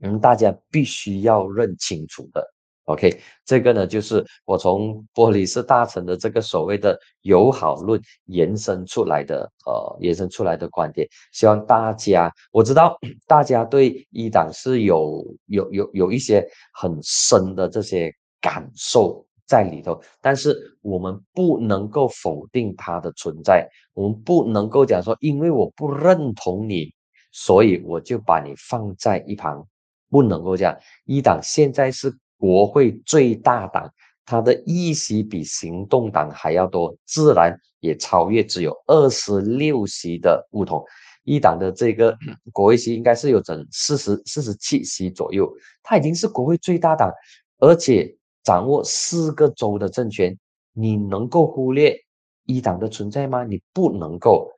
[0.02, 2.55] 嗯大家必须要认清楚的。
[2.86, 11.08] OK，这个呢，就是我从玻璃斯大臣的这个所谓的友好论延伸出来的，呃，延伸出来的观点。
[11.32, 12.95] 希望大家，我知道
[13.26, 26.93] 大家对一党是有有有有一些很深的这些感受在里头，但是我们不能够否定它的存在，我们不能够讲说，因为我不认同你，
[27.32, 29.67] 所以我就把你放在一旁，
[30.12, 30.78] 不能够这样。
[31.06, 32.15] 一党现在是。
[32.38, 33.91] 国会最大党，
[34.26, 40.84] 它的议席比行动党还要多，自然也超越只有二十六席的不同。
[41.24, 42.15] 一党的这个
[42.54, 47.12] 国会席应该是有整四十四十七席左右，它已经是国会最大党，
[47.58, 50.38] 而且掌握四个州的政权。
[50.78, 51.98] 你能够忽略
[52.45, 53.45] 一党的存在吗？
[53.45, 54.52] 你不能够。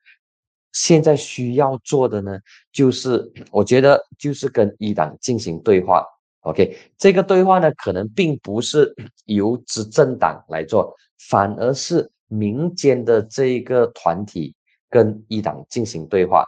[0.74, 2.40] 现在需要做的呢，
[2.72, 6.04] 就是我觉得就是跟一党进行对话。
[6.42, 8.94] OK，这个对话呢，可能并不是
[9.26, 10.96] 由执政党来做，
[11.30, 14.56] 反而是民间的这一个团体
[14.90, 16.46] 跟一党进行对话。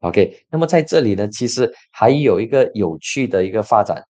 [0.00, 4.02] OK，那么在这里呢，其实还有一个有趣的一个发展，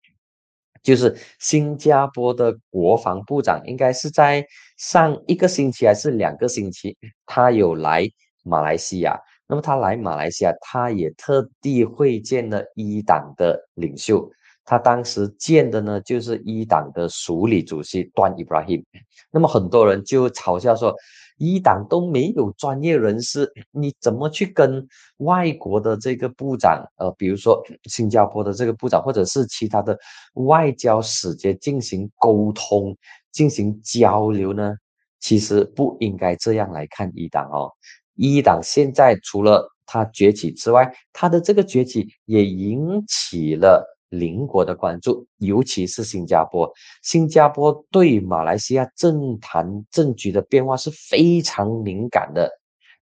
[0.84, 4.46] 就是新加坡的国防部长应该是在
[4.78, 8.08] 上一个星期还是两个星期，他有来
[8.44, 9.20] 马来西亚。
[9.48, 14.30] 那么他来马来西亚，他也特地会见了一党的领袖。
[14.70, 18.86] 他当时见的呢，就是一党的署理主席段伊布拉希。
[19.32, 20.94] 那么很多人就嘲笑说，
[21.40, 29.98] 一党都没有专业人士，你怎么去跟外国的这个部长，呃，比如说新加坡的这个部长，或者是其他的
[30.34, 32.96] 外交使节进行沟通、
[33.32, 34.76] 进行交流呢？
[35.20, 37.72] 其实不应该这样来看一党哦。
[38.14, 43.96] 一党现在除了他崛起之外，他的这个崛起也引起了。
[44.10, 46.72] 邻国的关注，尤其是新加坡。
[47.02, 52.50] 新加坡对马来西亚政坛政局的变化是非常敏感的。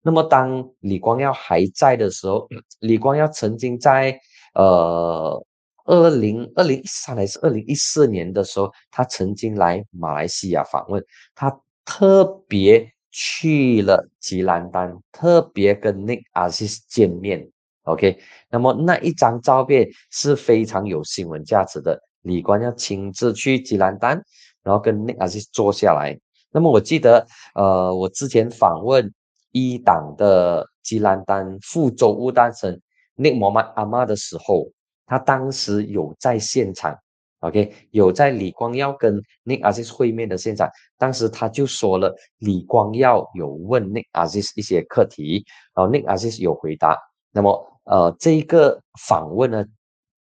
[0.01, 2.47] 那么当李光耀还在的时候，
[2.79, 4.17] 李光耀曾经在
[4.53, 5.45] 呃
[5.85, 11.03] 二零二零一三还是二零一四年的时候，他曾经来马来西亚访问，
[11.35, 11.49] 他
[11.83, 17.49] 特别去了吉兰丹，特别跟 Nick Aziz 见面。
[17.87, 18.19] OK，
[18.49, 21.97] 那么那一张照片是非常有新闻价值的。
[22.23, 24.21] 李光耀亲自去吉兰丹，
[24.61, 26.19] 然后跟 Nick Aziz 坐下来。
[26.51, 29.09] 那么我记得，呃，我之前访问
[29.53, 32.77] 一党的吉兰丹副州务大臣
[33.15, 34.67] Nick 摩曼阿妈的时候，
[35.05, 36.93] 他当时有在现场
[37.39, 40.69] ，OK，有在李光耀跟 Nick Aziz 会面的现场。
[40.97, 46.97] 当时他就说了，李光耀有问 Nick Aziz 一些课题，然后 Nick Aziz 有回答。
[47.31, 49.65] 那么呃，这一个访问呢，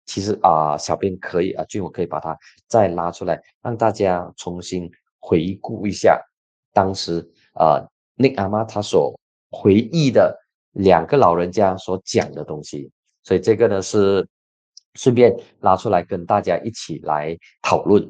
[0.05, 2.37] 其实啊，小编可以啊，俊我可以把它
[2.69, 6.21] 再拉出来，让大家重新回顾一下
[6.73, 7.83] 当时啊，
[8.15, 9.19] 那阿妈他所
[9.51, 10.39] 回忆的
[10.73, 12.91] 两个老人家所讲的东西，
[13.23, 14.27] 所以这个呢是
[14.95, 18.07] 顺便拉出来跟大家一起来讨论。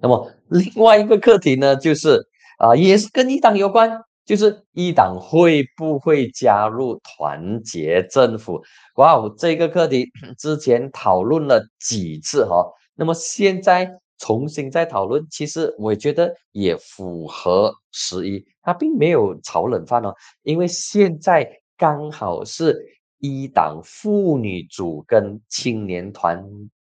[0.00, 2.26] 那么另外一个课题呢，就是
[2.58, 4.02] 啊，也是跟一党有关。
[4.24, 8.62] 就是一党会不会加入团结政府？
[8.96, 22.78] 哇哦，这个课题之前讨论了几次哈，那么现在重新再讨论，其实我觉得也符合时宜，它并没有炒冷饭哦，因为现在刚好是
[23.18, 26.44] 一党妇女组跟青年团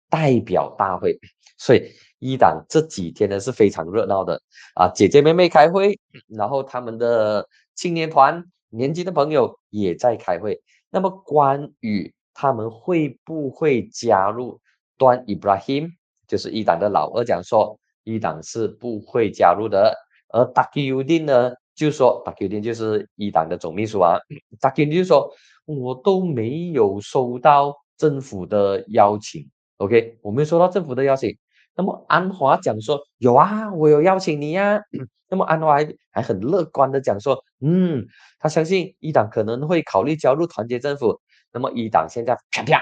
[0.08, 1.18] 代表大会，
[1.56, 1.92] 所以。
[2.20, 4.40] 一党这几天呢是非常热闹的
[4.74, 10.58] 啊，姐姐妹妹开会，然后他们的青年团年轻的朋友也在开会。
[10.88, 14.58] 那么关于他们会不会加入
[14.96, 15.90] 端 Ibrahim，
[16.26, 19.94] 就是一党的老二讲说，一党是不会加入的。
[20.30, 24.18] 而 Dakiudin 呢就说 d a k u d i n 就是一党的总秘书啊
[24.62, 25.30] ，Dakiudin 就说，
[25.66, 29.46] 我都没有收到政府的邀请
[29.78, 31.37] ，OK，我没有收到政府的邀请。
[31.76, 34.80] 那么安华讲说有啊，我有邀请你呀。
[35.28, 38.06] 那么安华还还很乐观的讲说，嗯，
[38.38, 41.18] 他相信一党可能会考虑加入团结政府。
[41.52, 42.80] 那么一党现在啪啪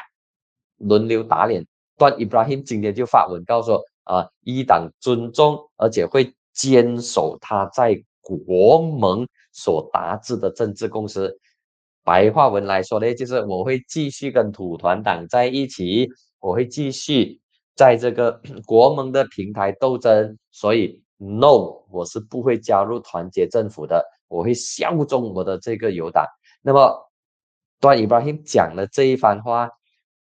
[0.76, 1.64] 轮流打脸，
[1.96, 11.38] 段 Ibrahim 今天就发文告诉说啊，一党尊重而且会坚守他在国盟所达至的政治共识。
[12.04, 16.08] 白话文来说呢，就是我会继续跟土团党在一起，
[16.42, 17.38] 我会继续。
[17.74, 26.22] 在这个 国盟的平台斗争，所以 no，我是不会加入团结政府的，我会效忠我的这个友党。
[26.60, 26.94] 那么
[27.80, 29.70] 段伊巴辛讲了这一番话，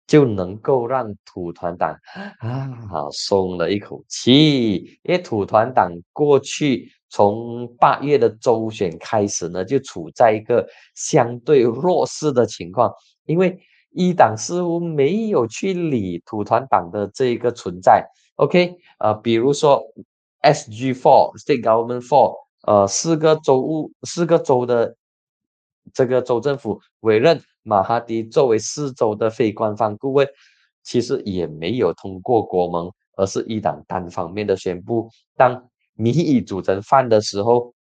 [0.09, 1.97] 就能够让土团党
[2.41, 12.93] 啊松了一口气，因为土团党过去从八月的周选开始呢，就处在一个相对弱势的情况，
[13.25, 13.57] 因为。
[13.97, 19.83] 一党似乎没有去理土团党的这一个存在，OK，呃，比如说
[20.43, 24.95] SG Four State Government Four，呃，四个州务四个州的
[25.95, 30.29] 这个州政府委任马哈迪作为四州的非官方顾问，
[30.83, 35.09] 其实也没有通过国盟，而是一党单方面的宣布。
[35.37, 37.73] 当民意组成犯的时候，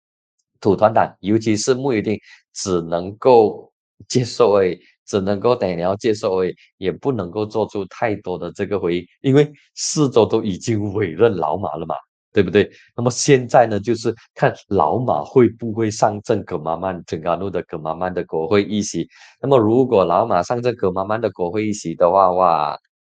[0.61, 2.16] 土团党尤其是穆尤丁
[2.53, 3.72] 只能够
[4.09, 4.79] 接受诶。
[5.07, 11.95] 只能够等你要接受而已，也不能够做出太多的这个回应，因为四周都已经委任老马了嘛，
[12.33, 12.71] 对不对？
[12.97, 19.07] 那么现在呢，就是看老马会不会上阵葛马曼整甘路的葛马曼的国会议席。
[19.40, 22.77] 那么如果老马上阵葛马曼的国会议席的话，哇，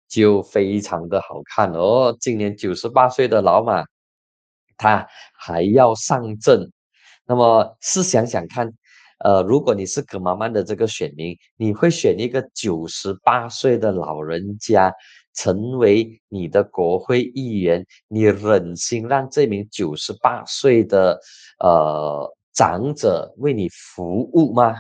[0.09, 2.17] 就非常的好看哦。
[2.21, 3.85] 今年九十八岁的老马，
[4.77, 5.07] 他
[5.39, 6.71] 还要上阵，
[7.27, 8.71] 那么试想想看。
[9.19, 14.93] 呃，如果你是葛妈妈的这个选民，你会选一个九十八岁的老人家
[15.35, 17.85] 成为你的国会议员？
[18.09, 21.19] 你忍心让这名九十八岁的
[21.61, 24.75] 呃长者为你服务吗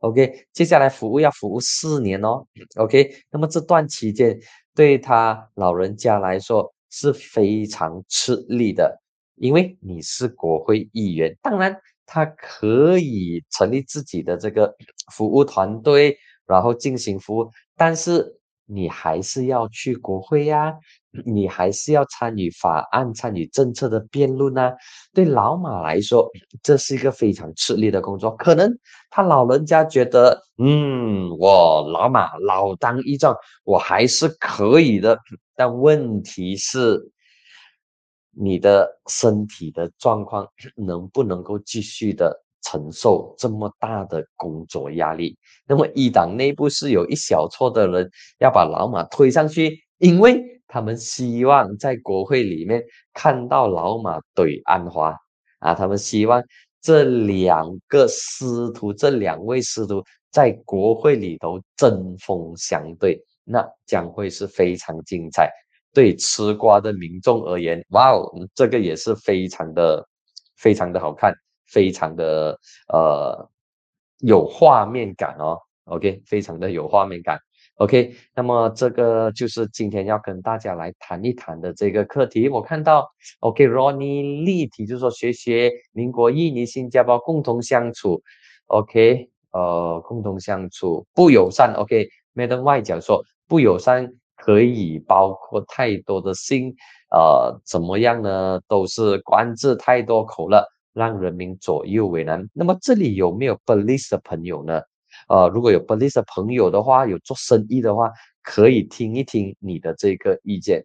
[0.00, 2.44] ？OK，接下来服务要服务四年哦。
[2.76, 4.38] OK，那么这段期间
[4.74, 9.00] 对他老人家来说是非常吃力的，
[9.36, 11.74] 因为你是国会议员，当然。
[12.10, 14.74] 他可以成立自己的这个
[15.12, 18.24] 服务团队，然后进行服务，但是
[18.64, 20.74] 你还是要去国会呀，
[21.26, 24.74] 你还是要参与法案、参与政策的辩论啊。
[25.12, 26.26] 对老马来说，
[26.62, 28.34] 这是一个非常吃力的工作。
[28.36, 28.72] 可能
[29.10, 35.18] 他老人家觉得，嗯，我老马老当益壮，我还是可以的。
[35.54, 37.12] 但问题是。
[38.30, 45.36] 你的身体的状况能不能够继续的承受这么大的工作压力。
[45.66, 52.82] 那么一党内部是有一小撮的人要把老马推上去，因为他们希望在国会里面
[53.14, 55.16] 看到老马怼安华
[55.60, 56.42] 啊，他们希望
[56.80, 65.50] 这两个师徒，这两位师徒在国会里头针锋相对，那将会是非常精彩。
[65.98, 70.06] 对吃瓜的民众而言，哇哦，这个也是非常的、
[70.56, 71.34] 非常的好看，
[71.66, 72.56] 非常的
[72.92, 73.50] 呃
[74.20, 75.58] 有画面感哦。
[75.86, 77.36] OK，非常的有画面感。
[77.78, 82.48] OK，那么这个就是今天要跟大家来谈一谈的这个课题。
[82.48, 88.22] 我看到 OK，Ronnie 立体就是说学学民国、印尼、新加坡共同相处。
[88.66, 91.74] OK，呃，共同相处不友善。
[91.74, 94.14] OK，Madam 外讲说不友善。
[94.38, 96.72] 可以包括太多的心，
[97.10, 98.60] 呃，怎么样呢？
[98.68, 100.64] 都是官字太多口了，
[100.94, 102.48] 让人民左右为难。
[102.54, 104.80] 那么这里有没有 police 的朋友呢？
[105.28, 108.10] 呃，如果有 police 的朋友的话，有做生意的话，
[108.42, 110.84] 可以听一听你的这个意见。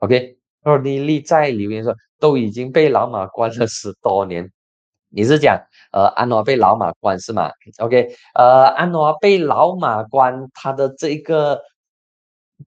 [0.00, 4.50] OK，若妮丽在留言说，都已经被老马关了十多年，
[5.10, 5.56] 你是讲
[5.92, 11.60] 呃安华被老马关是吗？OK，呃安华被老马关，他的这个。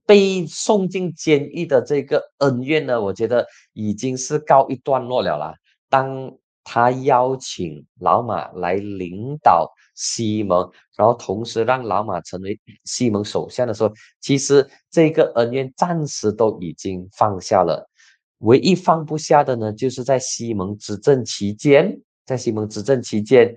[0.06, 5.54] 被送进监狱的这个恩怨呢，我觉得已经是告一段落了啦。
[5.88, 6.32] 当
[6.64, 17.88] 他邀请老马来领导西蒙，然后同时让老马成为西蒙首相的时候，其实这个恩怨暂时都已经放下了。
[18.38, 23.54] 唯一放不下的呢，就是在西蒙执政期间，在西蒙执政期间，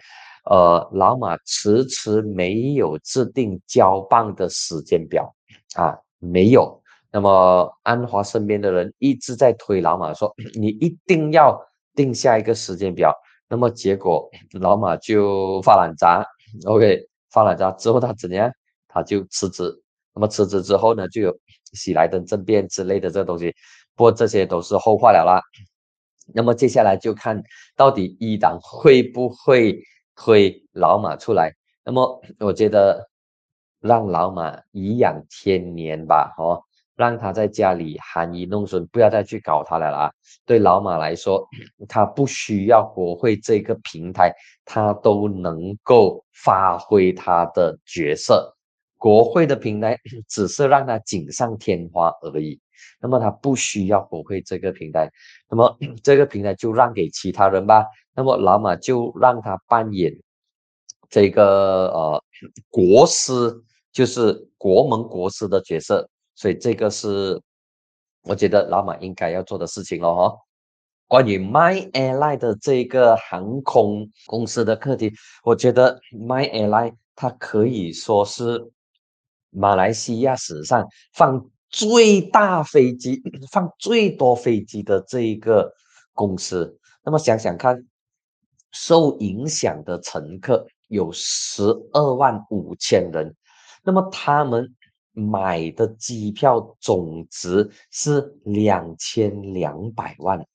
[0.50, 5.34] 呃，老马迟迟没有制定交棒的时间表
[5.76, 5.98] 啊。
[6.20, 11.60] 没有，那么安华身边的人一直在推老马说： “你一定要
[11.96, 13.14] 定下一个时间表。”
[13.50, 16.26] 那么结果 老马就发懒渣
[16.66, 17.02] ，OK，
[17.32, 18.52] 发懒渣之后他怎样？
[18.88, 19.72] 他就辞职。
[20.14, 21.38] 那么辞职之后呢，就有
[21.74, 23.54] 喜来登政变之类的这东西，
[23.96, 25.40] 不过这些都是后话了啦。
[26.34, 27.42] 那么接下来就看
[27.76, 29.80] 到底一党会不会
[30.16, 31.52] 推老马出来？
[31.86, 33.08] 那么我觉得。
[33.80, 36.62] 让老马颐养天年吧，哦，
[36.96, 40.12] 让他在家里含饴弄孙，不要再去搞他了啦。
[40.46, 41.48] 对老马来说，
[41.88, 44.34] 他不需要国会这个平台，
[44.66, 48.54] 他都能够发挥他的角色。
[48.98, 49.96] 国会的平台
[50.28, 52.60] 只是让他锦上添花而已，
[53.00, 55.08] 那么他不需要国会这个平台，
[55.50, 57.86] 那么 这个平台就让给其他人吧。
[58.16, 60.12] 那么老马就让他扮演
[61.10, 62.24] 这个呃
[62.72, 63.64] 国师。
[63.98, 67.42] 就是国门国师的角色，所以这个是
[68.26, 70.38] 我觉得老马应该要做的事情了哈。
[71.08, 75.12] 关于 My Airline 的这个航空公司的课题，
[75.44, 78.72] 我觉得 My Airline 它可以说是
[79.50, 83.20] 马来西亚史上放最大飞机、
[83.50, 85.74] 放最多飞机的这一个
[86.14, 86.78] 公司。
[87.04, 87.84] 那么想想看，
[88.74, 93.36] 受影响的乘客有十二万五千人。
[93.88, 94.76] 那么他们
[95.14, 100.46] 买的机票总值是两千两百万，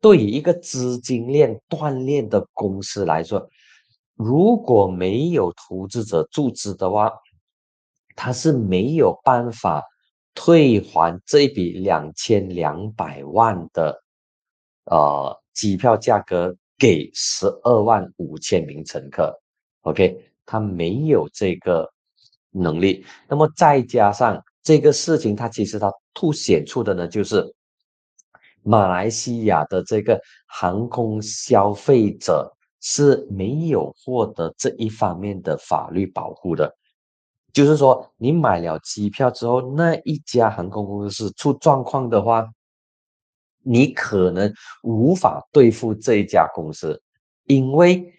[0.00, 3.46] 对于一个资金链断裂的公司来说，
[4.14, 7.12] 如果没有投资者注资的话，
[8.16, 9.84] 他是没有办法
[10.34, 14.02] 退还这一笔两千两百万的
[14.86, 19.38] 呃机票价格给十二万五千名乘客。
[19.82, 21.92] OK，他没有这个。
[22.52, 27.54] 能力，那么再加上这个事情，它其实它凸显出的呢，就是
[28.62, 36.74] 马来西亚的这个航空消费者是没有获得这一方面的法律保护的。
[37.52, 42.48] 就是说，你买了机票之后，那一家航空公司出状况的话，
[43.62, 47.00] 你可能无法对付这一家公司，
[47.44, 48.12] 因为。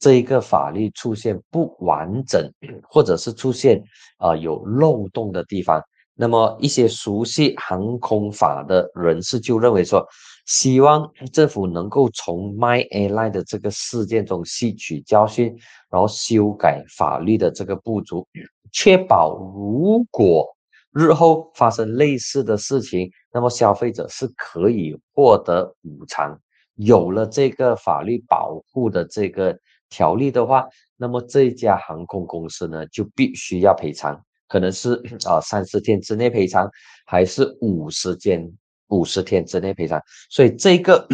[0.00, 2.50] 这一个法律出现不完整，
[2.88, 3.80] 或者是出现
[4.16, 5.78] 啊有漏洞的地方，
[6.14, 10.02] 那么一些熟悉航空法的人士就认为说，
[10.46, 15.54] 希望政府能够从 My Airline 的这个事件中吸取教训，
[15.90, 18.26] 然后修改法律的这个不足，
[18.72, 20.46] 确保如果
[20.94, 26.40] 日后发生类似的事情，那么消费者是可以获得补偿。
[26.76, 29.54] 有了这个法律保护的这个。
[29.90, 30.66] 条例的话，
[30.96, 34.18] 那么这家航空公司呢就必须要赔偿，
[34.48, 34.94] 可能是
[35.28, 36.70] 啊三十天之内赔偿，
[37.04, 38.50] 还是五十天
[38.88, 40.00] 五十天之内赔偿。
[40.30, 41.06] 所以这个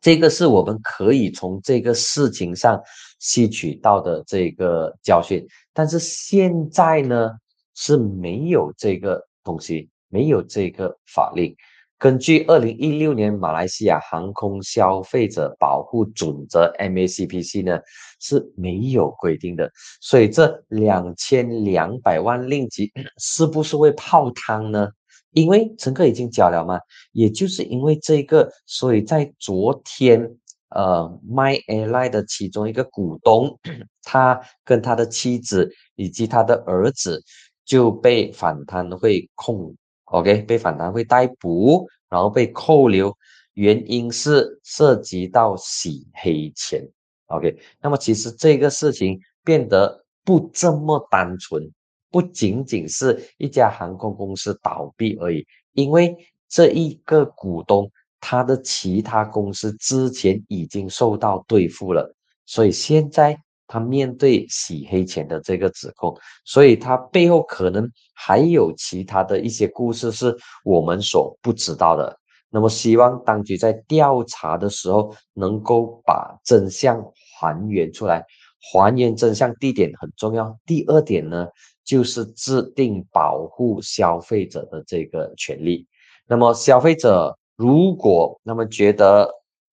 [0.00, 2.80] 这个是我们可以从这个事情上
[3.18, 5.44] 吸取到的这个教训。
[5.72, 7.30] 但是现在呢
[7.74, 11.54] 是没有这个东西，没有这个法令。
[12.02, 17.78] 根据二零一六年马来西亚航空消费者保护准则 （MACPC） 呢
[18.18, 24.90] 是没有规定的，所以这两千两百万令吉是不是会泡汤呢？
[25.30, 26.76] 因为乘客已经交了嘛，
[27.12, 30.28] 也就是因为这个，所以在昨天，
[30.70, 33.56] 呃，My Airline 的其中一个股东，
[34.02, 37.22] 他跟他的妻子以及他的儿子
[37.64, 39.76] 就被反贪会控。
[40.12, 43.16] OK，被反贪会逮捕，然后被扣留，
[43.54, 46.86] 原因是涉及到洗黑钱。
[47.28, 51.62] OK，那么其实这个事情变得不这么单纯，
[52.10, 56.14] 不仅仅是一家航空公司倒闭而已，因为
[56.46, 57.90] 这一个股东
[58.20, 63.34] 他的其他公司之前已经受到对付了，所以现在。
[63.72, 66.14] 他面对洗黑钱的这个指控，
[66.44, 72.14] 所以他背后可能还有其他的一些故事是我们所不知道的。
[72.50, 77.02] 那么，希望当局在调查的时候能够把真相
[77.40, 78.22] 还原出来。
[78.60, 80.54] 还原真相，地点很重要。
[80.66, 81.48] 第二点呢，
[81.82, 85.86] 就是制定保护消费者的这个权利。
[86.28, 89.30] 那么，消费者如果那么觉得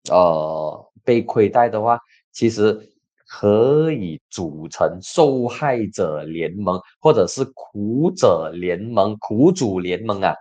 [0.10, 2.00] 呃被亏待的话，
[2.32, 2.80] 其实。
[3.30, 10.34] 可以组成受害者联盟，或者是苦者联盟、苦主联盟啊，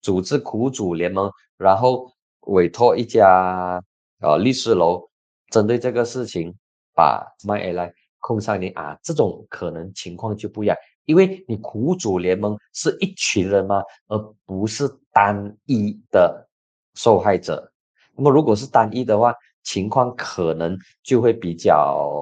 [0.00, 1.28] 组织苦主联盟，
[1.58, 2.08] 然后
[2.42, 3.82] 委托一家
[4.20, 5.02] 呃律师楼，
[5.50, 6.54] 针对这个事情
[6.94, 16.48] 把 My AI 控上你啊，这种可能情况就不一样，因为你苦主联盟是一群人嘛，而不是单一的
[16.94, 17.72] 受害者。
[18.16, 19.34] 那么如果是单一的话，
[19.66, 21.74] 情况可能就会比较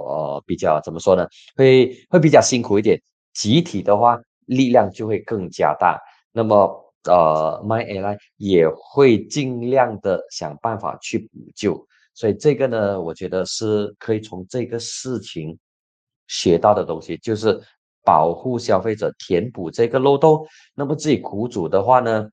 [0.08, 1.28] 呃比较怎么说呢？
[1.54, 2.98] 会会比较辛苦一点。
[3.34, 6.00] 集体的话，力量就会更加大。
[6.32, 6.54] 那么
[7.04, 11.86] 呃，My AI 也会尽量的想办法去补救。
[12.14, 15.58] 所以这个呢，我觉得是可以从这个事情
[16.28, 17.60] 学到的东西，就是
[18.02, 20.46] 保护消费者，填补这个漏洞。
[20.74, 22.26] 那么自己苦主的话呢，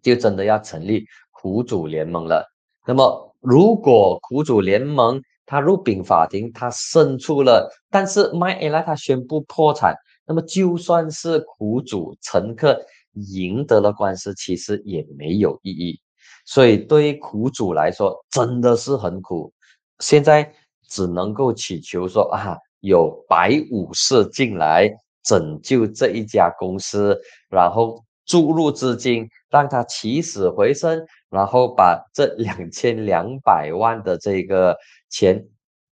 [0.00, 2.46] 就真的要成立苦主联盟了。
[2.86, 3.29] 那么。
[3.40, 9.94] 如果苦主联盟他入禀法庭，他胜出了，但是 My a i r 他宣布破产，
[10.26, 12.80] 那么就算是苦主乘客
[13.14, 15.98] 赢得了官司，其实也没有意义。
[16.44, 19.52] 所以对于苦主来说，真的是很苦。
[19.98, 20.52] 现在
[20.88, 24.88] 只能够祈求说啊，有白武士进来
[25.24, 31.04] 拯救这一家公司，然后注入资金，让他起死回生。
[31.30, 34.76] 然后把这两千两百万的这个
[35.08, 35.46] 钱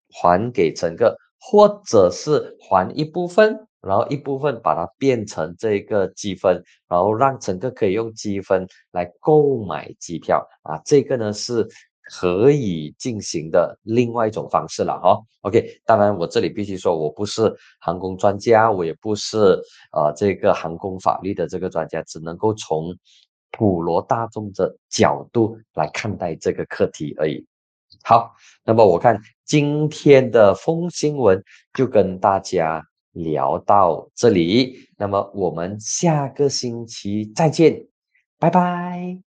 [0.10, 11.68] 还给乘客，或者是还一部分，然后一部分把它变成这个积分，然后让乘客可以用积分来购买机票啊，这个呢是
[12.04, 15.20] 可以进行的另外一种方式了哈。
[15.42, 19.38] OK，当然我这里必须说，我不是航空专家，我也不是
[19.92, 22.96] 呃这个航空法律的这个专家，只能够从。
[23.58, 27.46] 普罗大众的角度来看待这个课题而已。
[28.04, 31.42] 好，那么我看今天的风新闻
[31.74, 37.88] 就跟大家聊到这里，那么我们下个星期再见，
[38.38, 39.25] 拜拜。